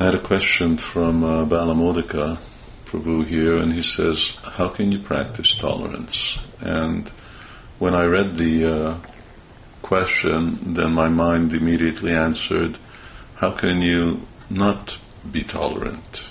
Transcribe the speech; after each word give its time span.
I 0.00 0.04
had 0.04 0.14
a 0.14 0.20
question 0.20 0.78
from 0.78 1.24
uh, 1.24 1.44
Balamodika 1.44 2.38
Prabhu 2.86 3.26
here, 3.26 3.56
and 3.56 3.72
he 3.72 3.82
says, 3.82 4.34
How 4.44 4.68
can 4.68 4.92
you 4.92 5.00
practice 5.00 5.56
tolerance? 5.56 6.38
And 6.60 7.08
when 7.80 7.94
I 7.94 8.04
read 8.04 8.36
the 8.36 8.64
uh, 8.64 8.98
question, 9.82 10.74
then 10.74 10.92
my 10.92 11.08
mind 11.08 11.52
immediately 11.52 12.12
answered, 12.12 12.78
How 13.34 13.50
can 13.50 13.82
you 13.82 14.20
not 14.48 15.00
be 15.32 15.42
tolerant? 15.42 16.22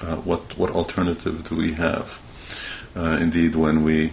Uh, 0.00 0.14
what, 0.18 0.56
what 0.56 0.70
alternative 0.70 1.42
do 1.48 1.56
we 1.56 1.72
have? 1.72 2.20
Uh, 2.94 3.18
indeed, 3.20 3.56
when 3.56 3.82
we 3.82 4.12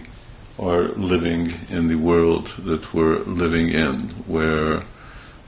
are 0.58 0.88
living 0.88 1.54
in 1.70 1.86
the 1.86 1.94
world 1.94 2.48
that 2.58 2.92
we're 2.92 3.20
living 3.20 3.68
in, 3.68 4.08
where 4.26 4.82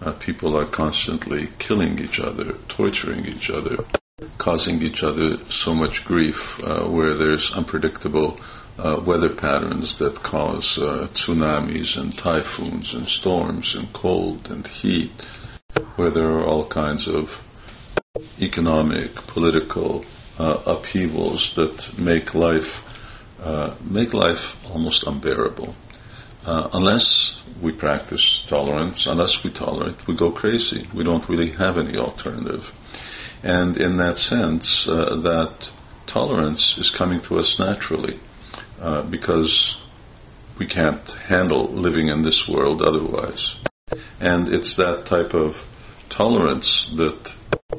uh, 0.03 0.13
people 0.13 0.57
are 0.57 0.67
constantly 0.67 1.49
killing 1.59 1.99
each 1.99 2.21
other, 2.21 2.55
torturing 2.69 3.27
each 3.27 3.51
other, 3.51 3.85
causing 4.39 4.83
each 4.83 5.03
other 5.03 5.39
so 5.51 5.75
much 5.75 6.05
grief, 6.05 6.63
uh, 6.63 6.85
where 6.85 7.15
there's 7.15 7.53
unpredictable 7.53 8.39
uh, 8.79 9.01
weather 9.05 9.29
patterns 9.29 9.99
that 9.99 10.15
cause 10.23 10.79
uh, 10.79 11.09
tsunamis 11.13 11.97
and 11.97 12.17
typhoons 12.17 12.95
and 12.95 13.09
storms 13.09 13.75
and 13.75 13.93
cold 13.93 14.49
and 14.51 14.67
heat, 14.67 15.11
where 15.97 16.11
there 16.11 16.31
are 16.31 16.45
all 16.45 16.67
kinds 16.67 17.09
of 17.09 17.43
economic, 18.41 19.15
political 19.15 20.05
uh, 20.39 20.63
upheavals 20.67 21.55
that 21.57 21.99
make 21.99 22.35
life 22.35 22.85
uh, 23.43 23.75
make 23.83 24.13
life 24.13 24.57
almost 24.69 25.05
unbearable. 25.05 25.75
Uh, 26.45 26.69
unless 26.73 27.41
we 27.61 27.73
practice 27.73 28.45
tolerance, 28.47 29.07
unless 29.07 29.43
we 29.43 29.51
tolerate, 29.51 30.07
we 30.07 30.15
go 30.15 30.31
crazy. 30.31 30.87
We 30.95 31.05
don't 31.05 31.29
really 31.29 31.51
have 31.51 31.77
any 31.77 31.97
alternative. 31.97 32.73
And 33.43 33.77
in 33.77 33.97
that 33.99 34.19
sense, 34.19 34.87
uh, 34.89 35.17
that 35.17 35.71
tolerance 36.07 36.79
is 36.79 36.91
coming 36.91 37.21
to 37.23 37.39
us 37.39 37.59
naturally 37.59 38.19
uh, 38.81 39.03
because 39.03 39.79
we 40.59 40.67
can't 40.67 41.11
handle 41.13 41.69
living 41.69 42.09
in 42.09 42.23
this 42.23 42.49
world 42.49 42.83
otherwise. 42.83 43.57
And 44.21 44.49
it's 44.49 44.75
that 44.75 45.07
type 45.07 45.35
of 45.35 45.65
tolerance 46.09 46.91
that 46.97 47.33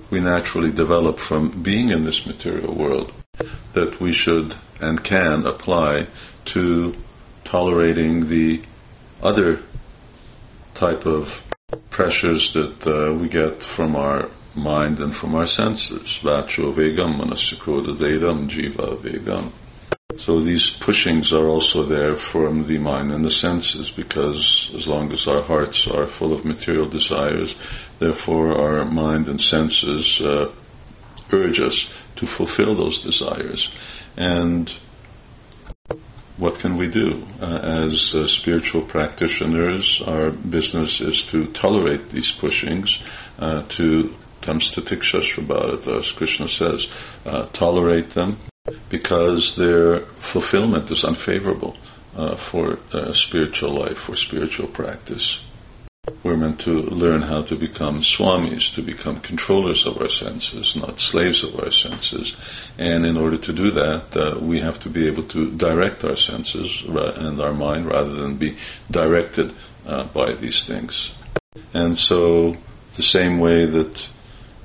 we 0.10 0.20
naturally 0.20 0.72
develop 0.72 1.20
from 1.20 1.62
being 1.62 1.90
in 1.90 2.06
this 2.06 2.26
material 2.26 2.74
world 2.74 3.12
that 3.74 4.00
we 4.00 4.12
should 4.12 4.56
and 4.80 5.04
can 5.04 5.46
apply 5.46 6.08
to 6.46 6.96
tolerating 7.50 8.30
the 8.30 8.62
other 9.24 9.60
type 10.76 11.06
of 11.08 11.44
pressures 11.90 12.54
that 12.54 12.88
uh, 12.88 13.12
we 13.14 13.28
get 13.28 13.64
from 13.64 13.96
our 13.96 14.30
mind 14.54 15.00
and 15.00 15.16
from 15.16 15.34
our 15.34 15.48
senses. 15.48 16.20
Vacho 16.22 16.72
vegam, 16.72 17.20
manasukroda 17.20 17.98
vedam, 17.98 18.48
jihva 18.48 18.96
vegam. 18.98 19.52
So 20.18 20.40
these 20.40 20.72
pushings 20.72 21.34
are 21.34 21.48
also 21.48 21.84
there 21.84 22.16
from 22.16 22.68
the 22.68 22.78
mind 22.78 23.12
and 23.12 23.26
the 23.26 23.32
senses 23.32 23.90
because 23.90 24.72
as 24.76 24.88
long 24.88 25.12
as 25.12 25.28
our 25.28 25.42
hearts 25.42 25.88
are 25.88 26.06
full 26.06 26.34
of 26.34 26.46
material 26.46 26.88
desires, 26.88 27.56
therefore 27.98 28.58
our 28.60 28.86
mind 28.86 29.28
and 29.28 29.42
senses 29.42 30.22
uh, 30.22 30.52
urge 31.32 31.60
us 31.60 31.90
to 32.18 32.28
fulfill 32.28 32.76
those 32.76 33.02
desires. 33.02 33.70
And 34.18 34.72
what 36.40 36.58
can 36.60 36.78
we 36.78 36.88
do? 36.88 37.28
Uh, 37.42 37.86
as 37.86 38.16
uh, 38.16 38.26
spiritual 38.26 38.82
practitioners, 38.82 40.02
our 40.08 40.32
business 40.32 41.02
is 41.02 41.22
to 41.24 41.48
tolerate 41.48 42.10
these 42.10 42.32
pushings, 42.32 43.00
uh, 43.40 43.64
to 43.68 44.16
tamstatiksha 44.42 45.38
about 45.38 45.74
it, 45.74 45.88
as 45.88 46.12
Krishna 46.12 46.48
says, 46.48 46.88
uh, 47.26 47.46
tolerate 47.52 48.12
them 48.12 48.38
because 48.88 49.56
their 49.56 50.00
fulfillment 50.22 50.90
is 50.90 51.04
unfavorable 51.04 51.76
uh, 52.16 52.36
for 52.36 52.80
uh, 52.94 53.14
spiritual 53.14 53.74
life, 53.74 53.98
for 53.98 54.16
spiritual 54.16 54.68
practice. 54.68 55.40
We're 56.22 56.36
meant 56.36 56.60
to 56.62 56.82
learn 56.82 57.22
how 57.22 57.44
to 57.44 57.56
become 57.56 58.02
swamis, 58.02 58.74
to 58.76 58.82
become 58.82 59.22
controllers 59.22 59.86
of 59.86 60.02
our 60.02 60.10
senses, 60.10 60.76
not 60.76 61.00
slaves 61.00 61.44
of 61.44 61.58
our 61.60 61.72
senses. 61.72 62.36
And 62.78 63.06
in 63.06 63.16
order 63.16 63.38
to 63.38 63.54
do 63.54 63.72
that, 63.72 64.18
uh, 64.18 64.38
we 64.40 64.60
have 64.60 64.80
to 64.82 64.90
be 64.90 65.08
able 65.08 65.24
to 65.24 65.52
direct 65.52 66.04
our 66.04 66.18
senses 66.18 66.84
and 66.86 67.40
our 67.40 67.54
mind 67.54 67.86
rather 67.86 68.14
than 68.14 68.36
be 68.36 68.58
directed 68.92 69.54
uh, 69.86 70.04
by 70.06 70.34
these 70.34 70.66
things. 70.66 71.14
And 71.74 71.98
so, 71.98 72.58
the 72.96 73.04
same 73.04 73.40
way 73.40 73.66
that 73.66 74.08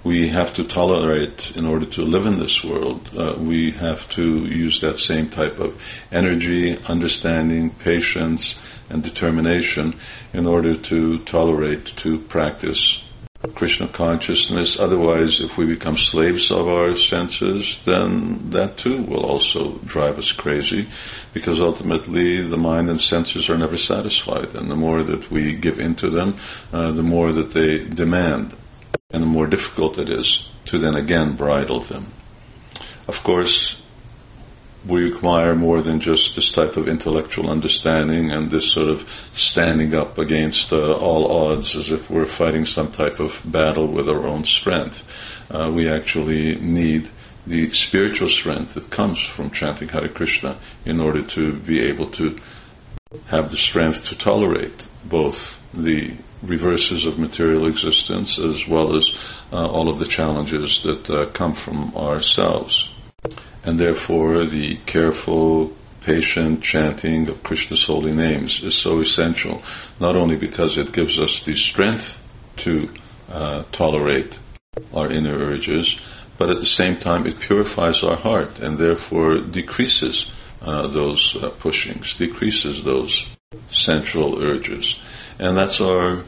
we 0.05 0.29
have 0.29 0.53
to 0.53 0.65
tolerate 0.65 1.53
in 1.57 1.65
order 1.65 1.87
to 1.87 2.03
live 2.03 2.27
in 2.27 2.39
this 2.39 2.63
world. 2.63 3.11
Uh, 3.17 3.35
we 3.39 3.71
have 3.71 4.07
to 4.11 4.45
use 4.45 4.83
that 4.83 4.99
same 4.99 5.31
type 5.31 5.59
of 5.59 5.81
energy, 6.13 6.77
understanding, 6.85 7.71
patience, 7.71 8.55
and 8.91 9.03
determination 9.03 9.99
in 10.35 10.47
order 10.47 10.77
to 10.77 11.19
tolerate, 11.21 11.87
to 11.87 12.19
practice 12.21 13.03
Krishna 13.55 13.89
consciousness. 13.89 14.79
Otherwise, 14.79 15.41
if 15.41 15.57
we 15.57 15.67
become 15.67 15.97
slaves 15.97 16.51
of 16.51 16.69
our 16.69 16.97
senses, 16.97 17.81
then 17.85 18.51
that 18.51 18.77
too 18.77 19.03
will 19.03 19.25
also 19.25 19.79
drive 19.87 20.19
us 20.19 20.33
crazy 20.33 20.89
because 21.33 21.61
ultimately 21.61 22.43
the 22.43 22.57
mind 22.57 22.91
and 22.91 23.01
senses 23.01 23.49
are 23.49 23.59
never 23.59 23.77
satisfied. 23.77 24.55
And 24.55 24.71
the 24.71 24.77
more 24.77 25.03
that 25.03 25.31
we 25.31 25.55
give 25.55 25.79
into 25.79 26.11
them, 26.11 26.39
uh, 26.73 26.93
the 26.93 27.03
more 27.03 27.33
that 27.33 27.53
they 27.53 27.85
demand 27.85 28.55
and 29.15 29.23
the 29.23 29.29
more 29.29 29.47
difficult 29.47 29.97
it 29.97 30.09
is 30.09 30.45
to 30.65 30.77
then 30.77 30.97
again 30.97 31.37
bridle 31.37 31.79
them. 31.79 32.13
Of 33.07 33.23
course, 33.23 33.81
we 34.85 35.05
require 35.05 35.55
more 35.55 35.81
than 35.83 36.01
just 36.01 36.35
this 36.35 36.51
type 36.51 36.77
of 36.77 36.89
intellectual 36.89 37.49
understanding 37.49 38.33
and 38.33 38.51
this 38.51 38.73
sort 38.73 38.89
of 38.89 39.09
standing 39.33 39.95
up 39.95 40.19
against 40.19 40.73
uh, 40.73 40.95
all 40.95 41.31
odds 41.31 41.77
as 41.77 41.93
if 41.93 42.11
we're 42.11 42.27
fighting 42.27 42.65
some 42.65 42.91
type 42.91 43.21
of 43.21 43.41
battle 43.45 43.87
with 43.87 44.09
our 44.09 44.27
own 44.27 44.43
strength. 44.45 45.09
Uh, 45.49 45.71
we 45.73 45.89
actually 45.89 46.57
need 46.57 47.09
the 47.47 47.71
spiritual 47.71 48.29
strength 48.29 48.75
that 48.75 48.91
comes 48.91 49.21
from 49.21 49.53
chanting 49.53 49.89
Hare 49.89 50.09
Krishna 50.09 50.59
in 50.85 51.01
order 51.01 51.23
to 51.23 51.53
be 51.53 51.81
able 51.81 52.11
to 52.11 52.37
have 53.27 53.53
the 53.53 53.57
strength 53.57 54.07
to 54.07 54.19
tolerate 54.19 54.89
both 55.05 55.63
the 55.73 56.17
reverses 56.47 57.07
of 57.07 57.19
material 57.19 57.67
existence 57.67 58.39
as 58.39 58.67
well 58.69 58.97
as 58.97 59.11
uh, 59.53 59.67
all 59.67 59.89
of 59.89 59.99
the 59.99 60.07
challenges 60.07 60.83
that 60.83 61.11
uh, 61.11 61.27
come 61.31 61.55
from 61.55 61.95
ourselves. 61.97 62.89
And 63.65 63.81
therefore, 63.81 64.45
the 64.45 64.77
careful, 64.87 65.75
patient 66.01 66.63
chanting 66.63 67.29
of 67.29 67.43
Krishna's 67.43 67.85
holy 67.85 68.13
names 68.13 68.63
is 68.63 68.75
so 68.75 69.01
essential, 69.01 69.63
not 69.99 70.17
only 70.17 70.37
because 70.37 70.77
it 70.77 70.93
gives 70.93 71.19
us 71.19 71.43
the 71.43 71.57
strength 71.57 72.21
to 72.57 72.91
uh, 73.31 73.65
tolerate 73.73 74.39
our 74.93 75.11
inner 75.11 75.35
urges, 75.35 75.99
but 76.37 76.51
at 76.51 76.59
the 76.59 76.67
same 76.67 76.99
time 76.99 77.27
it 77.27 77.41
purifies 77.41 78.03
our 78.03 78.17
heart 78.17 78.59
and 78.59 78.77
therefore 78.77 79.39
decreases 79.39 80.31
uh, 80.61 80.87
those 80.89 81.37
uh, 81.37 81.51
pushings, 81.51 82.17
decreases 82.17 82.85
those 82.85 83.27
central 83.71 84.43
urges. 84.43 84.97
And 85.39 85.57
that's 85.57 85.81
our 85.81 86.25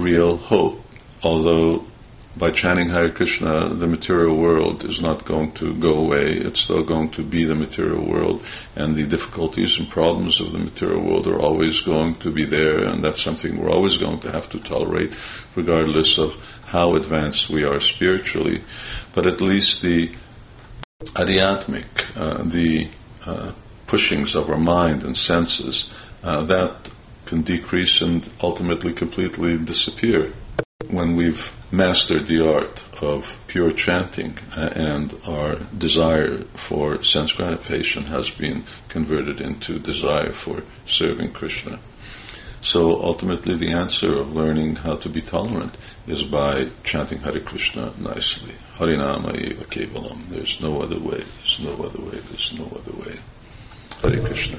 real 0.00 0.36
hope. 0.36 0.84
Although 1.22 1.84
by 2.36 2.50
chanting 2.52 2.88
Hare 2.88 3.10
Krishna, 3.10 3.68
the 3.74 3.86
material 3.86 4.36
world 4.36 4.84
is 4.84 5.00
not 5.00 5.24
going 5.24 5.52
to 5.52 5.74
go 5.74 5.94
away. 5.94 6.38
It's 6.38 6.60
still 6.60 6.84
going 6.84 7.10
to 7.10 7.22
be 7.22 7.44
the 7.44 7.56
material 7.56 8.04
world, 8.04 8.42
and 8.76 8.94
the 8.94 9.04
difficulties 9.04 9.78
and 9.78 9.90
problems 9.90 10.40
of 10.40 10.52
the 10.52 10.58
material 10.58 11.02
world 11.02 11.26
are 11.26 11.40
always 11.40 11.80
going 11.80 12.14
to 12.20 12.30
be 12.30 12.44
there, 12.44 12.84
and 12.84 13.02
that's 13.02 13.22
something 13.22 13.58
we're 13.58 13.70
always 13.70 13.98
going 13.98 14.20
to 14.20 14.30
have 14.30 14.48
to 14.50 14.60
tolerate, 14.60 15.12
regardless 15.56 16.18
of 16.18 16.34
how 16.66 16.94
advanced 16.94 17.50
we 17.50 17.64
are 17.64 17.80
spiritually. 17.80 18.62
But 19.12 19.26
at 19.26 19.40
least 19.40 19.82
the 19.82 20.14
adhyatmic, 21.00 22.16
uh, 22.16 22.44
the 22.44 22.90
uh, 23.26 23.52
pushings 23.88 24.36
of 24.36 24.48
our 24.48 24.56
mind 24.56 25.02
and 25.02 25.16
senses, 25.16 25.90
uh, 26.22 26.44
that 26.44 26.79
can 27.30 27.42
decrease 27.42 28.02
and 28.02 28.28
ultimately 28.42 28.92
completely 28.92 29.56
disappear 29.56 30.32
when 30.88 31.14
we've 31.14 31.52
mastered 31.70 32.26
the 32.26 32.40
art 32.44 32.82
of 33.00 33.38
pure 33.46 33.70
chanting 33.70 34.36
uh, 34.56 34.70
and 34.74 35.14
our 35.24 35.54
desire 35.86 36.38
for 36.66 37.00
sense 37.04 37.32
gratification 37.32 38.02
has 38.02 38.28
been 38.30 38.64
converted 38.88 39.40
into 39.40 39.78
desire 39.78 40.32
for 40.32 40.64
serving 40.86 41.30
Krishna. 41.32 41.78
So 42.62 43.00
ultimately 43.00 43.56
the 43.56 43.70
answer 43.70 44.12
of 44.18 44.34
learning 44.34 44.76
how 44.86 44.96
to 44.96 45.08
be 45.08 45.22
tolerant 45.22 45.76
is 46.08 46.24
by 46.24 46.70
chanting 46.82 47.20
Hare 47.20 47.38
Krishna 47.38 47.94
nicely. 47.96 48.54
Harinama 48.76 49.36
eva 49.36 49.64
kevalam. 49.66 50.28
There's 50.30 50.60
no 50.60 50.82
other 50.82 50.98
way. 50.98 51.22
There's 51.38 51.60
no 51.60 51.74
other 51.86 52.02
way. 52.02 52.18
There's 52.28 52.52
no 52.58 52.66
other 52.78 52.96
way. 53.02 53.14
Hare 54.02 54.20
Krishna. 54.26 54.48